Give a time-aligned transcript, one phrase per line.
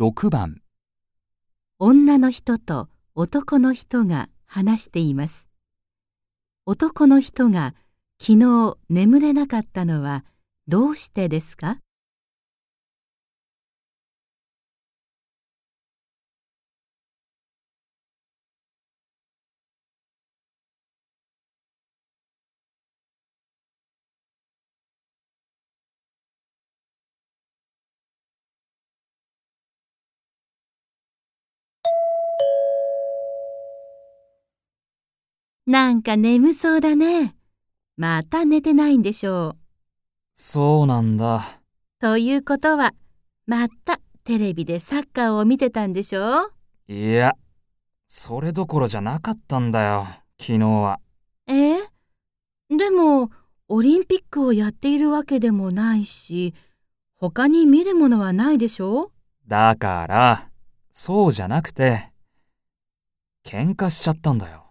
[0.00, 0.62] 6番
[1.80, 5.48] 女の人と男の人が話しています。
[6.66, 7.74] 男の人が
[8.20, 10.24] 昨日眠れなかったのは
[10.68, 11.80] どうしてですか？
[35.68, 37.36] なんか眠そうだね。
[37.98, 39.56] また寝てないんでしょ
[40.32, 41.36] そうなんだ。
[41.36, 42.00] う。
[42.00, 42.94] ということは、
[43.46, 46.52] またテレビでサッカーを見てたんでしょ
[46.86, 47.34] いや、
[48.06, 50.06] それどころじゃなかったんだよ、
[50.40, 51.00] 昨日は。
[51.46, 51.76] え？
[52.74, 53.30] でも、
[53.68, 56.54] オリンピックをやっているわけでもないし、
[57.14, 59.12] 他に見るものはないでしょ
[59.46, 60.50] だから、
[60.92, 62.10] そうじゃなくて、
[63.44, 64.64] 喧嘩しちゃったんだよ、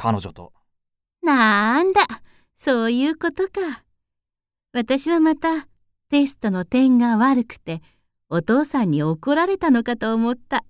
[0.00, 0.52] 彼女と。
[1.22, 2.02] なんだ、
[2.54, 3.82] そういうことか。
[4.72, 5.66] 私はまた
[6.08, 7.82] テストの点が悪くて、
[8.30, 10.64] お父さんに怒られたのかと思った。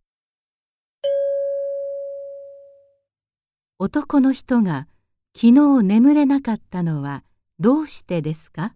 [3.79, 4.89] 男の人が
[5.37, 7.23] 昨日眠れなかったのは
[7.61, 8.73] どうしてですか？